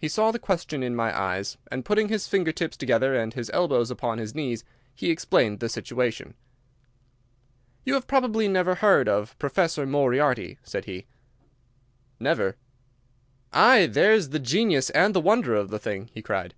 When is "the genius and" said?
14.30-15.12